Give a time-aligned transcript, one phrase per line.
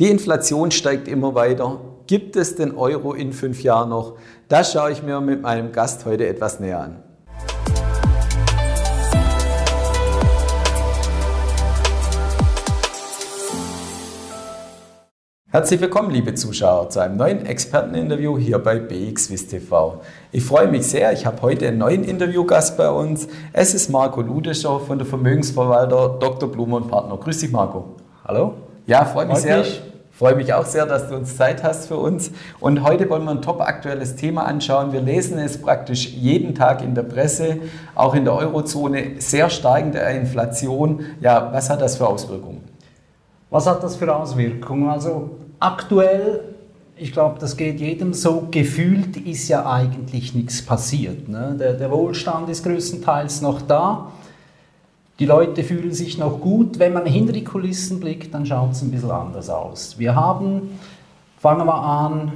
[0.00, 1.78] Die Inflation steigt immer weiter.
[2.06, 4.16] Gibt es den Euro in fünf Jahren noch?
[4.48, 7.02] Das schaue ich mir mit meinem Gast heute etwas näher an.
[15.50, 20.00] Herzlich willkommen, liebe Zuschauer, zu einem neuen Experteninterview hier bei BXWIS TV.
[20.32, 23.28] Ich freue mich sehr, ich habe heute einen neuen Interviewgast bei uns.
[23.52, 26.50] Es ist Marco Ludescher von der Vermögensverwalter Dr.
[26.50, 27.18] Blume und Partner.
[27.18, 27.96] Grüß dich, Marco.
[28.24, 28.54] Hallo.
[28.86, 29.58] Ja, freue mich Freut sehr.
[29.58, 29.89] Mich
[30.20, 32.30] freue mich auch sehr, dass du uns Zeit hast für uns.
[32.60, 34.92] Und heute wollen wir ein top aktuelles Thema anschauen.
[34.92, 37.56] Wir lesen es praktisch jeden Tag in der Presse,
[37.94, 41.06] auch in der Eurozone, sehr steigende Inflation.
[41.22, 42.60] Ja, was hat das für Auswirkungen?
[43.48, 44.90] Was hat das für Auswirkungen?
[44.90, 46.42] Also aktuell,
[46.96, 51.30] ich glaube, das geht jedem so, gefühlt ist ja eigentlich nichts passiert.
[51.30, 51.56] Ne?
[51.58, 54.12] Der, der Wohlstand ist größtenteils noch da.
[55.20, 56.78] Die Leute fühlen sich noch gut.
[56.78, 59.98] Wenn man hinter die Kulissen blickt, dann schaut es ein bisschen anders aus.
[59.98, 60.78] Wir haben,
[61.38, 62.32] fangen wir an,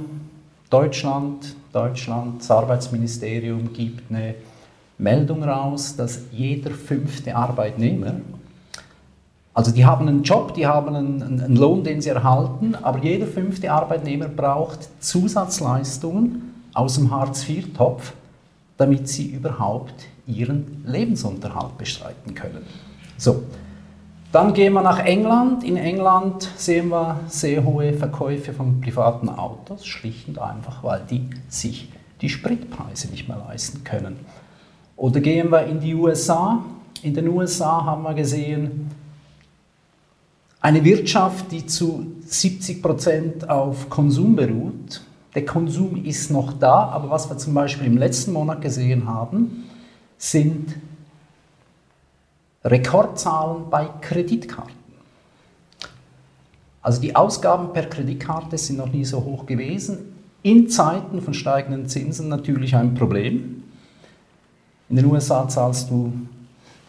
[0.69, 4.35] Deutschland, Deutschland, das Arbeitsministerium gibt eine
[4.99, 8.17] Meldung raus, dass jeder fünfte Arbeitnehmer,
[9.55, 13.25] also die haben einen Job, die haben einen, einen Lohn, den sie erhalten, aber jeder
[13.25, 18.13] fünfte Arbeitnehmer braucht Zusatzleistungen aus dem Hartz-IV-Topf,
[18.77, 19.93] damit sie überhaupt
[20.27, 22.65] ihren Lebensunterhalt bestreiten können.
[23.17, 23.43] So,
[24.31, 25.63] dann gehen wir nach England.
[25.63, 31.29] In England sehen wir sehr hohe Verkäufe von privaten Autos, schlicht und einfach, weil die
[31.47, 31.89] sich
[32.21, 34.17] die Spritpreise nicht mehr leisten können.
[34.97, 36.63] Oder gehen wir in die USA.
[37.01, 38.89] In den USA haben wir gesehen,
[40.59, 45.01] eine Wirtschaft, die zu 70 Prozent auf Konsum beruht.
[45.35, 49.65] Der Konsum ist noch da, aber was wir zum Beispiel im letzten Monat gesehen haben,
[50.17, 50.75] sind
[52.63, 54.73] Rekordzahlen bei Kreditkarten.
[56.81, 60.13] Also die Ausgaben per Kreditkarte sind noch nie so hoch gewesen.
[60.43, 63.63] In Zeiten von steigenden Zinsen natürlich ein Problem.
[64.89, 66.13] In den USA zahlst du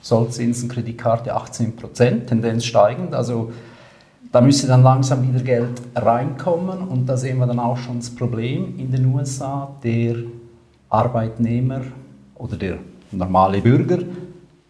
[0.02, 3.14] Sollzinsen-Kreditkarte 18%, Tendenz steigend.
[3.14, 3.52] Also
[4.32, 8.10] da müsste dann langsam wieder Geld reinkommen und da sehen wir dann auch schon das
[8.10, 9.74] Problem in den USA.
[9.82, 10.16] Der
[10.90, 11.80] Arbeitnehmer
[12.34, 12.78] oder der
[13.12, 13.98] normale Bürger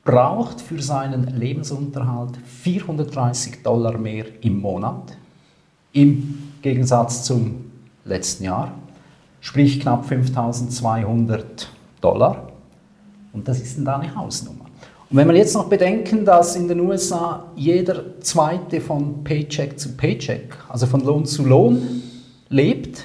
[0.04, 5.16] braucht für seinen Lebensunterhalt 430 Dollar mehr im Monat,
[5.92, 7.64] im Gegensatz zum
[8.04, 8.72] letzten Jahr,
[9.40, 11.68] sprich knapp 5200
[12.00, 12.52] Dollar.
[13.32, 14.66] Und das ist dann eine Hausnummer.
[15.10, 19.96] Und wenn wir jetzt noch bedenken, dass in den USA jeder zweite von Paycheck zu
[19.96, 22.02] Paycheck, also von Lohn zu Lohn
[22.48, 23.04] lebt,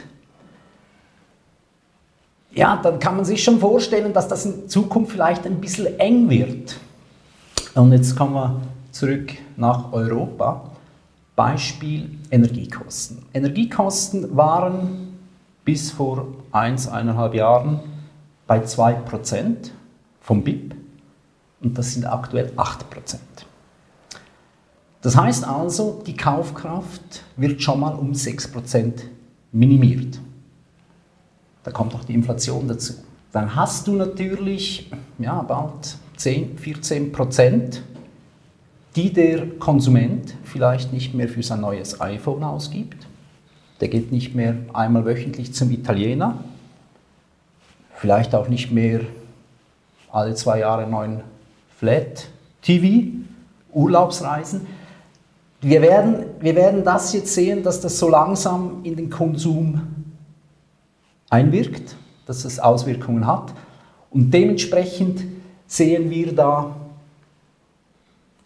[2.54, 6.30] ja, dann kann man sich schon vorstellen, dass das in Zukunft vielleicht ein bisschen eng
[6.30, 6.78] wird.
[7.76, 10.70] Und jetzt kommen wir zurück nach Europa.
[11.36, 13.20] Beispiel Energiekosten.
[13.34, 15.18] Energiekosten waren
[15.64, 17.80] bis vor eins, eineinhalb Jahren
[18.48, 19.72] bei 2%
[20.20, 20.76] vom BIP
[21.62, 23.18] und das sind aktuell 8%.
[25.02, 28.94] Das heißt also, die Kaufkraft wird schon mal um 6%
[29.52, 30.20] minimiert.
[31.64, 32.94] Da kommt auch die Inflation dazu.
[33.32, 37.84] Dann hast du natürlich ja, bald 10, 14 Prozent,
[38.96, 43.08] die der Konsument vielleicht nicht mehr für sein neues iPhone ausgibt.
[43.80, 46.44] Der geht nicht mehr einmal wöchentlich zum Italiener,
[47.96, 49.02] vielleicht auch nicht mehr
[50.12, 51.22] alle zwei Jahre neuen
[51.78, 52.28] Flat
[52.62, 53.18] TV,
[53.72, 54.68] Urlaubsreisen.
[55.62, 59.82] Wir werden, wir werden das jetzt sehen, dass das so langsam in den Konsum
[61.32, 61.96] einwirkt,
[62.28, 63.54] dass es Auswirkungen hat.
[64.12, 65.24] Und dementsprechend
[65.66, 66.76] sehen wir da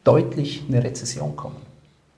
[0.06, 1.58] deutlich eine Rezession kommen.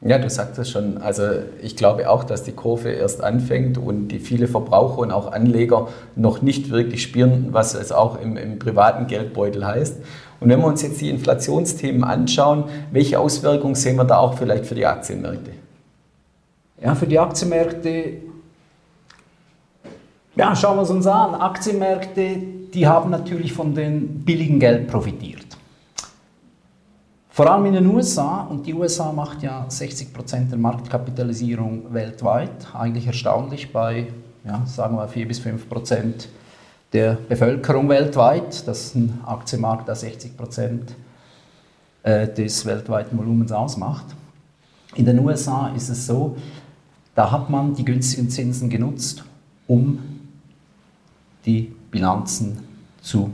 [0.01, 0.99] Ja, du sagst es schon.
[0.99, 1.23] Also
[1.61, 5.87] ich glaube auch, dass die Kurve erst anfängt und die viele Verbraucher und auch Anleger
[6.15, 9.95] noch nicht wirklich spüren, was es auch im, im privaten Geldbeutel heißt.
[10.39, 14.67] Und wenn wir uns jetzt die Inflationsthemen anschauen, welche Auswirkungen sehen wir da auch vielleicht
[14.67, 15.51] für die Aktienmärkte?
[16.79, 18.17] Ja, für die Aktienmärkte
[20.37, 21.35] ja, schauen wir es uns an.
[21.35, 22.37] Aktienmärkte,
[22.73, 25.45] die haben natürlich von dem billigen Geld profitiert.
[27.29, 33.05] Vor allem in den USA, und die USA macht ja 60% der Marktkapitalisierung weltweit, eigentlich
[33.05, 34.07] erstaunlich bei,
[34.43, 36.27] ja, sagen wir 4 bis 5%
[36.93, 38.67] der Bevölkerung weltweit.
[38.67, 40.79] Das ist ein Aktienmarkt, der 60%
[42.03, 44.05] äh, des weltweiten Volumens ausmacht.
[44.95, 46.37] In den USA ist es so,
[47.13, 49.23] da hat man die günstigen Zinsen genutzt,
[49.67, 50.16] um
[51.47, 52.59] die Bilanzen
[53.01, 53.31] zu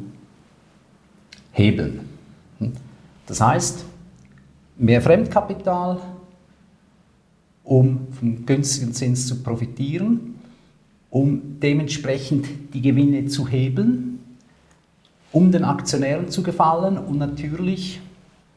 [1.51, 2.01] hebeln.
[3.25, 3.83] Das heißt,
[4.77, 5.99] mehr Fremdkapital,
[7.63, 10.35] um vom günstigen Zins zu profitieren,
[11.09, 14.19] um dementsprechend die Gewinne zu hebeln,
[15.31, 17.99] um den Aktionären zu gefallen und natürlich,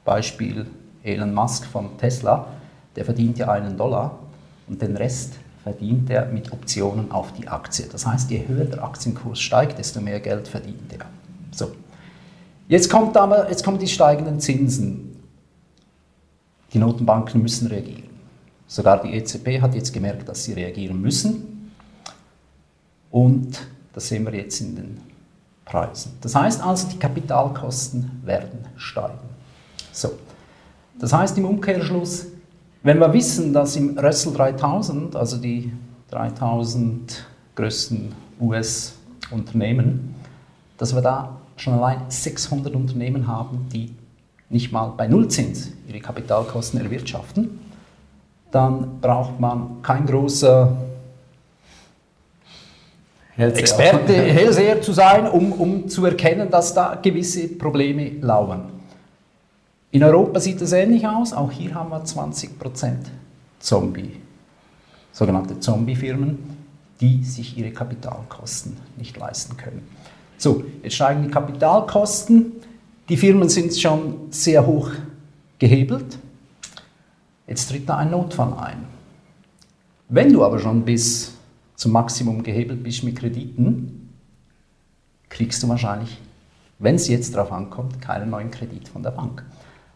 [0.05, 0.67] Beispiel
[1.03, 2.47] Elon Musk von Tesla,
[2.95, 4.19] der verdient ja einen Dollar
[4.69, 5.35] und den Rest
[5.67, 7.87] verdient er mit Optionen auf die Aktie.
[7.91, 11.07] Das heißt, je höher der Aktienkurs steigt, desto mehr Geld verdient er.
[11.51, 11.73] So.
[12.69, 15.21] Jetzt, kommt aber, jetzt kommen die steigenden Zinsen.
[16.73, 18.11] Die Notenbanken müssen reagieren.
[18.69, 21.73] Sogar die EZB hat jetzt gemerkt, dass sie reagieren müssen.
[23.11, 25.01] Und das sehen wir jetzt in den
[25.65, 26.13] Preisen.
[26.21, 29.19] Das heißt also, die Kapitalkosten werden steigen.
[29.91, 30.13] So.
[31.01, 32.27] Das heißt im Umkehrschluss,
[32.87, 35.73] wenn wir wissen, dass im Russell 3000, also die
[36.11, 40.15] 3000 größten US-Unternehmen,
[40.79, 43.93] dass wir da schon allein 600 Unternehmen haben, die
[44.51, 47.59] nicht mal bei Nullzins ihre Kapitalkosten erwirtschaften,
[48.53, 50.77] dann braucht man kein großer
[53.37, 58.76] Experte, Hellseher zu sein, um, um zu erkennen, dass da gewisse Probleme lauern.
[59.97, 61.33] In Europa sieht es ähnlich aus.
[61.33, 62.97] Auch hier haben wir 20%
[63.59, 64.21] Zombie,
[65.11, 66.39] sogenannte Zombie-Firmen,
[67.01, 69.89] die sich ihre Kapitalkosten nicht leisten können.
[70.37, 72.53] So, jetzt steigen die Kapitalkosten.
[73.09, 74.91] Die Firmen sind schon sehr hoch
[75.59, 76.19] gehebelt.
[77.47, 78.85] Jetzt tritt da ein Notfall ein.
[80.11, 81.33] Wenn du aber schon bis
[81.75, 84.11] zum Maximum gehebelt bist mit Krediten,
[85.31, 86.21] kriegst du wahrscheinlich,
[86.81, 89.43] wenn es jetzt darauf ankommt, keinen neuen Kredit von der Bank.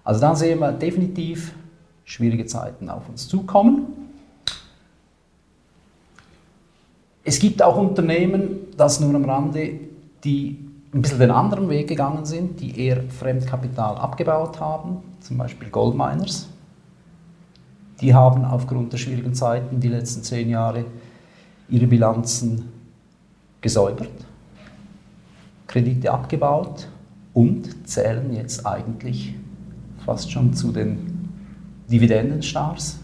[0.04, 1.52] Also da sehen wir definitiv
[2.04, 3.86] schwierige Zeiten auf uns zukommen.
[7.22, 9.72] Es gibt auch Unternehmen, das nur am Rande,
[10.24, 10.58] die
[10.92, 16.48] ein bisschen den anderen Weg gegangen sind, die eher Fremdkapital abgebaut haben, zum Beispiel Goldminers.
[18.00, 20.86] Die haben aufgrund der schwierigen Zeiten die letzten zehn Jahre
[21.68, 22.72] ihre Bilanzen
[23.60, 24.10] gesäubert,
[25.66, 26.88] Kredite abgebaut
[27.34, 29.34] und zählen jetzt eigentlich
[30.04, 31.28] fast schon zu den
[31.90, 32.98] Dividendenstars.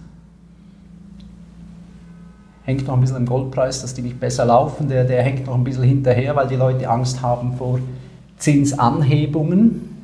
[2.64, 4.88] Hängt noch ein bisschen am Goldpreis, dass die nicht besser laufen.
[4.88, 7.78] Der, der hängt noch ein bisschen hinterher, weil die Leute Angst haben vor
[8.38, 9.96] Zinsanhebungen.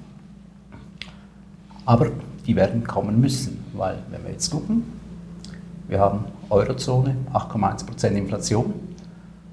[1.84, 2.10] Aber
[2.46, 4.84] die werden kommen müssen, weil wenn wir jetzt gucken,
[5.88, 8.72] wir haben Eurozone, 8,1% Inflation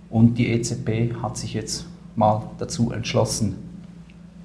[0.10, 1.86] und die EZB hat sich jetzt
[2.16, 3.69] mal dazu entschlossen,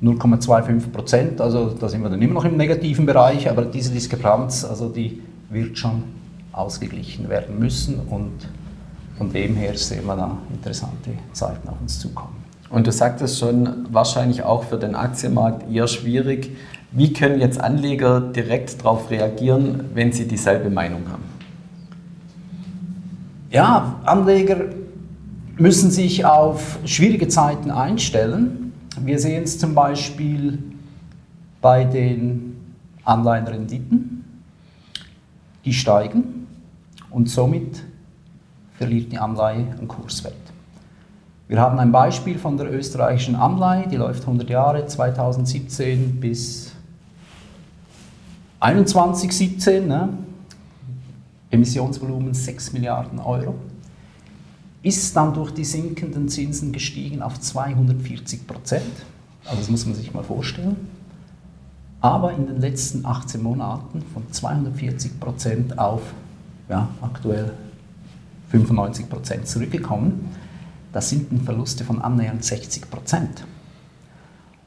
[0.02, 4.64] 0,25 Prozent, also da sind wir dann immer noch im negativen Bereich, aber diese Diskrepanz,
[4.64, 6.04] also die wird schon
[6.52, 8.32] ausgeglichen werden müssen und
[9.16, 12.44] von dem her sehen wir da interessante Zeiten auf uns zukommen.
[12.70, 16.56] Und du sagtest schon, wahrscheinlich auch für den Aktienmarkt eher schwierig.
[16.90, 21.22] Wie können jetzt Anleger direkt darauf reagieren, wenn sie dieselbe Meinung haben?
[23.50, 24.56] Ja, Anleger
[25.56, 28.63] müssen sich auf schwierige Zeiten einstellen
[29.00, 30.62] wir sehen es zum Beispiel
[31.60, 32.56] bei den
[33.04, 34.24] Anleihenrenditen.
[35.64, 36.46] Die steigen
[37.10, 37.82] und somit
[38.76, 40.34] verliert die Anleihe an Kurswert.
[41.48, 46.72] Wir haben ein Beispiel von der österreichischen Anleihe, die läuft 100 Jahre, 2017 bis
[48.60, 50.08] 2117, ne?
[51.50, 53.54] Emissionsvolumen 6 Milliarden Euro
[54.84, 58.92] ist dann durch die sinkenden Zinsen gestiegen auf 240 Prozent.
[59.44, 60.76] Also das muss man sich mal vorstellen.
[62.00, 66.02] Aber in den letzten 18 Monaten von 240 Prozent auf
[66.68, 67.54] ja, aktuell
[68.50, 70.28] 95 Prozent zurückgekommen.
[70.92, 73.46] Das sind Verluste von annähernd 60 Prozent.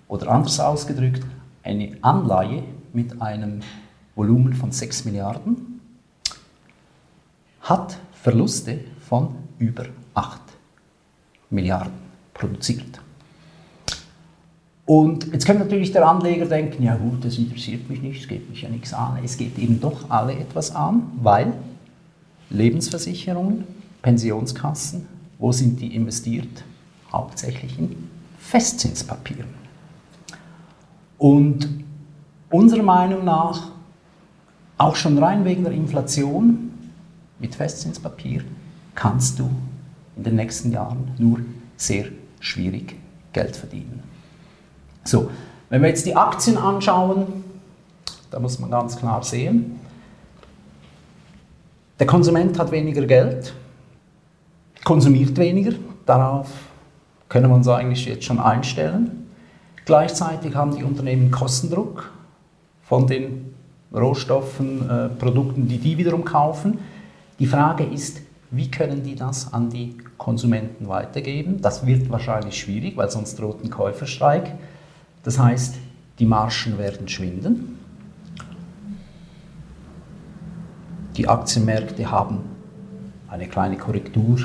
[0.07, 1.23] Oder anders ausgedrückt,
[1.63, 3.59] eine Anleihe mit einem
[4.15, 5.79] Volumen von 6 Milliarden
[7.61, 10.41] hat Verluste von über 8
[11.49, 11.93] Milliarden
[12.33, 13.01] produziert.
[14.85, 18.49] Und jetzt kann natürlich der Anleger denken, ja gut, das interessiert mich nicht, es geht
[18.49, 19.19] mich ja nichts an.
[19.23, 21.51] Es geht eben doch alle etwas an, weil
[22.49, 23.65] Lebensversicherungen,
[24.01, 25.05] Pensionskassen,
[25.39, 26.63] wo sind die investiert?
[27.11, 28.09] Hauptsächlich in
[28.39, 29.49] Festzinspapieren.
[31.17, 31.67] Und
[32.49, 33.71] unserer Meinung nach,
[34.77, 36.71] auch schon rein wegen der Inflation
[37.39, 38.43] mit Festzinspapier,
[38.97, 39.49] kannst du
[40.17, 41.39] in den nächsten Jahren nur
[41.77, 42.05] sehr
[42.39, 42.95] schwierig
[43.31, 44.01] Geld verdienen.
[45.03, 45.29] So,
[45.69, 47.43] wenn wir jetzt die Aktien anschauen,
[48.31, 49.79] da muss man ganz klar sehen,
[51.99, 53.53] der Konsument hat weniger Geld,
[54.83, 55.73] konsumiert weniger,
[56.05, 56.49] darauf
[57.29, 59.27] können wir uns eigentlich jetzt schon einstellen.
[59.85, 62.11] Gleichzeitig haben die Unternehmen Kostendruck
[62.81, 63.53] von den
[63.93, 66.79] Rohstoffen, äh, Produkten, die die wiederum kaufen.
[67.39, 71.61] Die Frage ist, wie können die das an die Konsumenten weitergeben?
[71.61, 74.53] Das wird wahrscheinlich schwierig, weil sonst droht ein Käuferstreik.
[75.23, 75.75] Das heißt,
[76.19, 77.77] die Margen werden schwinden.
[81.17, 82.39] Die Aktienmärkte haben
[83.27, 84.39] eine kleine Korrektur,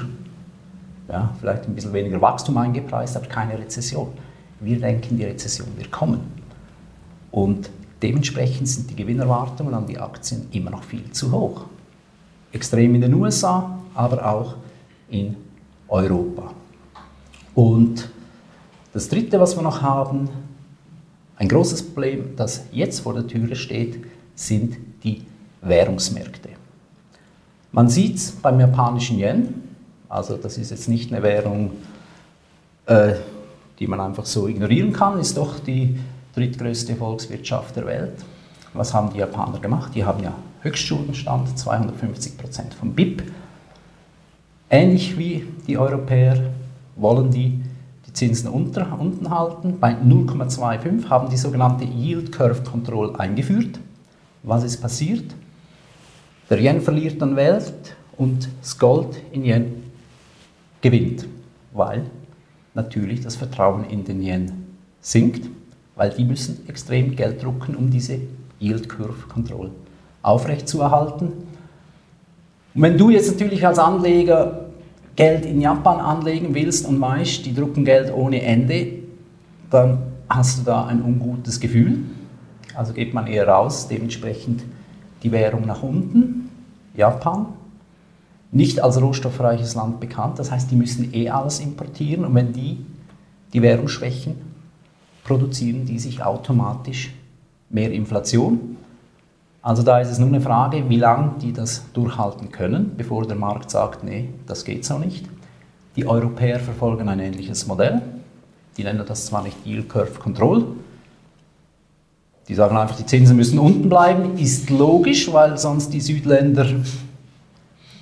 [1.08, 4.08] ja, vielleicht ein bisschen weniger Wachstum eingepreist, aber keine Rezession.
[4.58, 6.20] Wir denken, die Rezession wird kommen.
[7.30, 7.70] Und
[8.02, 11.66] dementsprechend sind die Gewinnerwartungen an die Aktien immer noch viel zu hoch.
[12.52, 14.54] Extrem in den USA, aber auch
[15.08, 15.36] in
[15.88, 16.52] Europa.
[17.54, 18.08] Und
[18.92, 20.28] das Dritte, was wir noch haben,
[21.36, 25.22] ein großes Problem, das jetzt vor der Türe steht, sind die
[25.60, 26.50] Währungsmärkte.
[27.72, 29.54] Man sieht es beim japanischen Yen,
[30.08, 31.70] also das ist jetzt nicht eine Währung,
[32.86, 33.14] äh,
[33.78, 35.98] die man einfach so ignorieren kann, ist doch die
[36.34, 38.24] drittgrößte Volkswirtschaft der Welt.
[38.74, 39.92] Was haben die Japaner gemacht?
[39.94, 43.22] Die haben ja Höchstschuldenstand, 250 Prozent vom BIP.
[44.74, 46.50] Ähnlich wie die Europäer
[46.96, 47.60] wollen die
[48.06, 49.78] die Zinsen unter, unten halten.
[49.78, 53.78] Bei 0,25 haben die sogenannte Yield Curve Control eingeführt.
[54.42, 55.34] Was ist passiert?
[56.48, 59.82] Der Yen verliert an Welt und das Gold in Yen
[60.80, 61.26] gewinnt,
[61.74, 62.06] weil
[62.72, 64.52] natürlich das Vertrauen in den Yen
[65.02, 65.50] sinkt,
[65.96, 68.20] weil die müssen extrem Geld drucken, um diese
[68.58, 69.70] Yield Curve Control
[70.22, 71.26] aufrechtzuerhalten.
[72.74, 74.61] Und wenn du jetzt natürlich als Anleger
[75.16, 78.92] Geld in Japan anlegen willst und weißt, die drucken Geld ohne Ende,
[79.70, 81.98] dann hast du da ein ungutes Gefühl.
[82.74, 84.64] Also geht man eher raus, dementsprechend
[85.22, 86.50] die Währung nach unten.
[86.94, 87.46] Japan,
[88.50, 92.78] nicht als rohstoffreiches Land bekannt, das heißt, die müssen eh alles importieren und wenn die
[93.52, 94.36] die Währung schwächen,
[95.24, 97.12] produzieren die sich automatisch
[97.70, 98.76] mehr Inflation.
[99.62, 103.36] Also da ist es nur eine Frage, wie lange die das durchhalten können, bevor der
[103.36, 105.26] Markt sagt, nee, das geht so nicht.
[105.94, 108.02] Die Europäer verfolgen ein ähnliches Modell.
[108.76, 110.66] Die nennen das zwar nicht Yield Curve Control.
[112.48, 114.36] Die sagen einfach, die Zinsen müssen unten bleiben.
[114.36, 116.66] Ist logisch, weil sonst die Südländer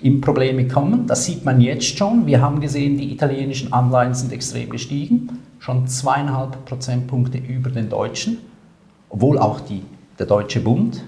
[0.01, 1.07] in Probleme kommen.
[1.07, 2.25] Das sieht man jetzt schon.
[2.25, 8.39] Wir haben gesehen, die italienischen Anleihen sind extrem gestiegen, schon zweieinhalb Prozentpunkte über den deutschen,
[9.11, 9.83] obwohl auch die,
[10.19, 11.03] der Deutsche Bund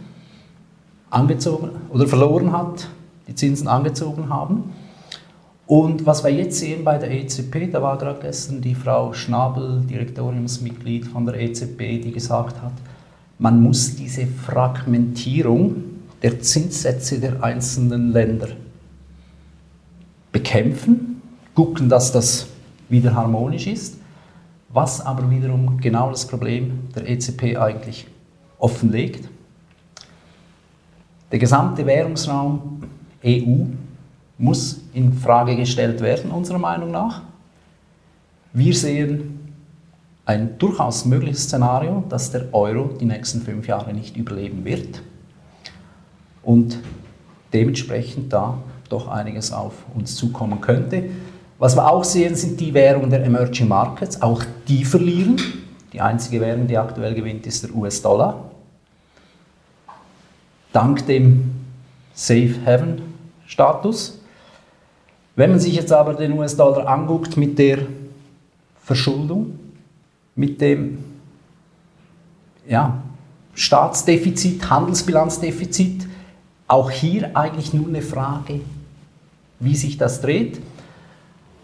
[1.12, 2.88] angezogen oder verloren hat,
[3.28, 4.72] die Zinsen angezogen haben.
[5.66, 9.80] Und was wir jetzt sehen bei der EZB, da war gerade gestern die Frau Schnabel,
[9.88, 12.72] Direktoriumsmitglied von der EZB, die gesagt hat,
[13.38, 15.84] man muss diese Fragmentierung
[16.22, 18.48] der Zinssätze der einzelnen Länder
[20.30, 21.22] bekämpfen,
[21.54, 22.46] gucken, dass das
[22.88, 23.96] wieder harmonisch ist,
[24.68, 28.06] was aber wiederum genau das Problem der EZB eigentlich
[28.58, 29.28] offenlegt.
[31.32, 32.82] Der gesamte Währungsraum
[33.24, 33.64] EU
[34.36, 37.22] muss in Frage gestellt werden, unserer Meinung nach.
[38.52, 39.54] Wir sehen
[40.26, 45.02] ein durchaus mögliches Szenario, dass der Euro die nächsten fünf Jahre nicht überleben wird
[46.42, 46.78] und
[47.54, 48.58] dementsprechend da
[48.90, 51.04] doch einiges auf uns zukommen könnte.
[51.58, 54.20] Was wir auch sehen, sind die Währungen der Emerging Markets.
[54.20, 55.40] Auch die verlieren.
[55.94, 58.51] Die einzige Währung, die aktuell gewinnt, ist der US-Dollar
[60.72, 61.50] dank dem
[62.14, 63.02] Safe Haven
[63.46, 64.20] Status.
[65.36, 67.78] Wenn man sich jetzt aber den US-Dollar anguckt mit der
[68.82, 69.58] Verschuldung,
[70.34, 70.98] mit dem
[72.66, 73.02] ja,
[73.54, 76.06] Staatsdefizit, Handelsbilanzdefizit,
[76.68, 78.60] auch hier eigentlich nur eine Frage,
[79.60, 80.60] wie sich das dreht.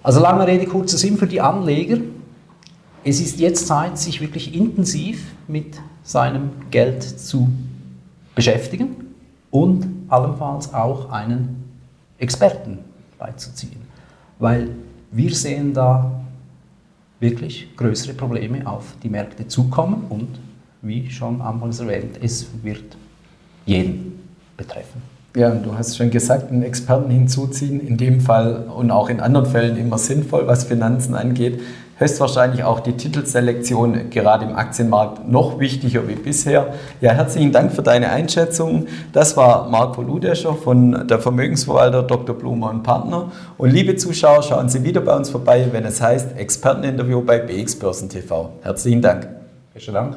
[0.03, 1.99] Also lange Rede, kurzer Sinn für die Anleger.
[3.05, 7.49] Es ist jetzt Zeit, sich wirklich intensiv mit seinem Geld zu
[8.39, 8.95] beschäftigen
[9.51, 11.57] und allenfalls auch einen
[12.19, 12.79] Experten
[13.19, 13.81] beizuziehen.
[14.39, 14.69] Weil
[15.11, 16.21] wir sehen da
[17.19, 20.39] wirklich größere Probleme auf die Märkte zukommen und
[20.83, 22.97] wie schon anfangs erwähnt, es wird
[23.67, 24.21] jeden
[24.57, 25.03] betreffen.
[25.35, 29.47] Ja, du hast schon gesagt, einen Experten hinzuziehen, in dem Fall und auch in anderen
[29.47, 31.61] Fällen immer sinnvoll, was Finanzen angeht
[31.99, 36.75] höchstwahrscheinlich auch die Titelselektion gerade im Aktienmarkt noch wichtiger wie bisher.
[37.01, 38.87] Ja, herzlichen Dank für deine Einschätzung.
[39.13, 42.37] Das war Marco Ludescher von der Vermögensverwalter Dr.
[42.37, 43.31] Blumer und Partner.
[43.59, 47.77] Und liebe Zuschauer, schauen Sie wieder bei uns vorbei, wenn es heißt Experteninterview bei BX
[47.77, 48.51] Börsen TV.
[48.63, 49.29] Herzlichen Dank.
[49.75, 50.17] Besten Dank.